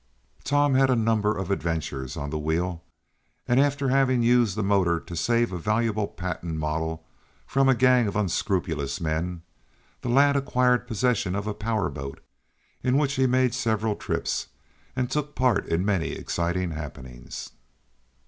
[0.43, 2.83] Tom had a number of adventures on the wheel,
[3.47, 7.05] and, after having used the motor to save a valuable patent model
[7.45, 9.43] from a gang of unscrupulous men,
[10.01, 12.19] the lad acquired possession of a power boat,
[12.81, 14.47] in which he made several trips,
[14.95, 17.51] and took part in many exciting happenings.